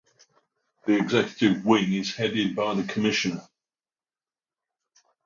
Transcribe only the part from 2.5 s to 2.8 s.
by